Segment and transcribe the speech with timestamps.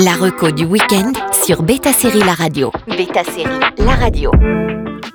[0.00, 1.12] La reco du week-end
[1.44, 2.70] sur Beta Série La Radio.
[2.86, 4.30] Beta Série La Radio.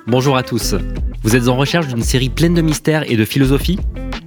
[0.06, 0.74] Bonjour à tous.
[1.22, 3.78] Vous êtes en recherche d'une série pleine de mystères et de philosophie?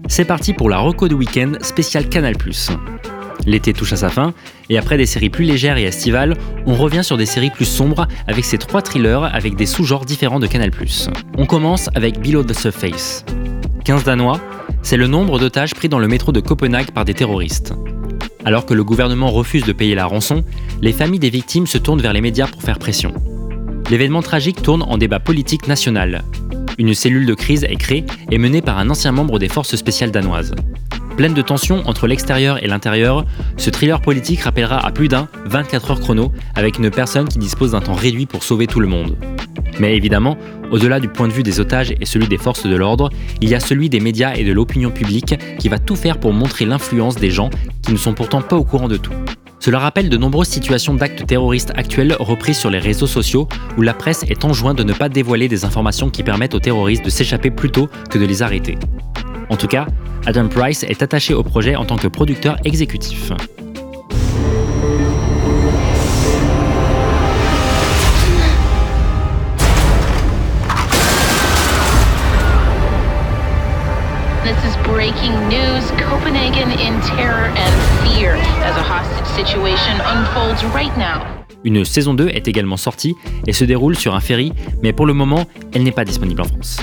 [0.08, 2.36] C'est parti pour la reco du week-end spécial Canal+.
[3.46, 4.34] L'été touche à sa fin,
[4.70, 6.36] et après des séries plus légères et estivales,
[6.66, 10.40] on revient sur des séries plus sombres avec ces trois thrillers avec des sous-genres différents
[10.40, 10.72] de Canal+.
[11.38, 13.24] On commence avec Below the Surface.
[13.86, 14.42] 15 Danois,
[14.82, 17.74] c'est le nombre d'otages pris dans le métro de Copenhague par des terroristes.
[18.48, 20.46] Alors que le gouvernement refuse de payer la rançon,
[20.82, 23.14] les familles des victimes se tournent vers les médias pour faire pression.
[23.92, 26.24] L'événement tragique tourne en débat politique national.
[26.78, 30.12] Une cellule de crise est créée et menée par un ancien membre des forces spéciales
[30.12, 30.56] danoises.
[31.18, 33.26] Pleine de tensions entre l'extérieur et l'intérieur,
[33.58, 37.72] ce thriller politique rappellera à plus d'un 24 heures chrono avec une personne qui dispose
[37.72, 39.18] d'un temps réduit pour sauver tout le monde.
[39.80, 40.38] Mais évidemment,
[40.72, 43.10] au-delà du point de vue des otages et celui des forces de l'ordre,
[43.42, 46.34] il y a celui des médias et de l'opinion publique qui va tout faire pour
[46.34, 47.50] montrer l'influence des gens
[47.84, 49.14] qui ne sont pourtant pas au courant de tout.
[49.60, 53.94] Cela rappelle de nombreuses situations d'actes terroristes actuels reprises sur les réseaux sociaux où la
[53.94, 57.50] presse est enjointe de ne pas dévoiler des informations qui permettent aux terroristes de s'échapper
[57.50, 58.78] plutôt que de les arrêter.
[59.50, 59.88] En tout cas,
[60.26, 63.32] Adam Price est attaché au projet en tant que producteur exécutif.
[81.64, 84.52] Une saison 2 est également sortie et se déroule sur un ferry,
[84.84, 86.80] mais pour le moment, elle n'est pas disponible en France.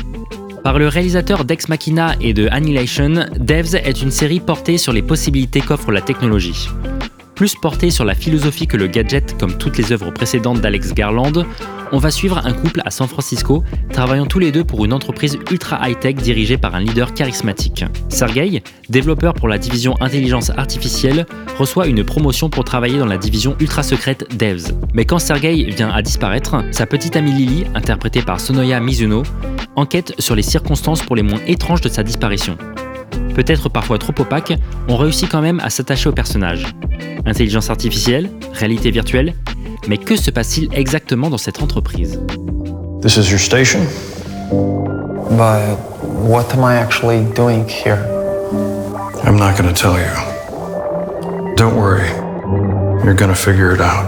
[0.63, 5.03] Par le réalisateur d'Ex Machina et de Annihilation, Devs est une série portée sur les
[5.03, 6.69] possibilités qu'offre la technologie.
[7.35, 11.45] Plus portée sur la philosophie que le gadget comme toutes les œuvres précédentes d'Alex Garland,
[11.91, 15.39] on va suivre un couple à San Francisco, travaillant tous les deux pour une entreprise
[15.51, 17.85] ultra high-tech dirigée par un leader charismatique.
[18.09, 21.27] Sergey, développeur pour la division intelligence artificielle,
[21.59, 24.73] reçoit une promotion pour travailler dans la division ultra secrète Devs.
[24.93, 29.25] Mais quand Sergey vient à disparaître, sa petite amie Lily, interprétée par Sonoya Mizuno,
[29.77, 32.57] enquête sur les circonstances pour les moins étranges de sa disparition.
[33.35, 34.55] Peut-être parfois trop opaque,
[34.89, 36.67] on réussit quand même à s'attacher au personnage.
[37.27, 39.35] Intelligence artificielle, réalité virtuelle,
[39.89, 42.21] mais que se passe-t-il exactement dans cette entreprise?
[43.01, 43.81] This is your station?
[44.51, 47.99] But what am I actually doing here?
[49.25, 51.55] I'm not going to tell you.
[51.57, 52.09] Don't worry.
[53.05, 54.05] You're going to figure it out.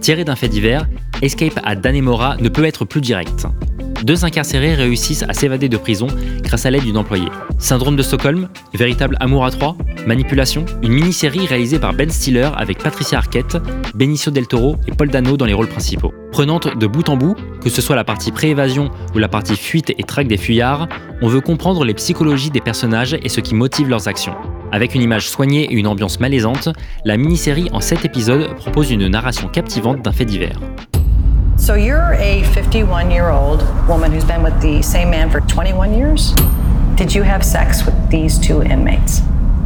[0.00, 0.86] Tiré d'un fait divers,
[1.22, 3.46] Escape à Danemora ne peut être plus direct.
[4.04, 6.06] Deux incarcérés réussissent à s'évader de prison
[6.46, 7.28] grâce à l'aide d'une employée.
[7.58, 9.76] Syndrome de Stockholm, véritable amour à trois,
[10.06, 13.58] manipulation, une mini-série réalisée par Ben Stiller avec Patricia Arquette,
[13.94, 16.14] Benicio del Toro et Paul Dano dans les rôles principaux.
[16.32, 19.92] Prenante de bout en bout, que ce soit la partie pré-évasion ou la partie fuite
[19.98, 20.88] et traque des fuyards,
[21.22, 24.34] on veut comprendre les psychologies des personnages et ce qui motive leurs actions.
[24.72, 26.68] Avec une image soignée et une ambiance malaisante,
[27.04, 30.60] la mini-série en 7 épisodes propose une narration captivante d'un fait divers.
[31.66, 35.94] So you're a 51 year old woman who's been with the same man for 21
[35.94, 36.32] years?
[36.94, 39.20] Did you have sex with these two inmates?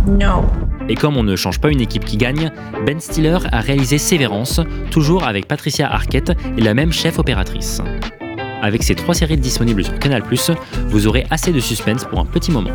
[0.06, 0.46] No.
[0.88, 2.50] Et comme on ne change pas une équipe qui gagne,
[2.86, 7.82] Ben Stiller a réalisé Sévérance, toujours avec Patricia Arquette et la même chef opératrice.
[8.62, 10.22] Avec ces trois séries disponibles sur Canal+,
[10.86, 12.72] vous aurez assez de suspense pour un petit moment.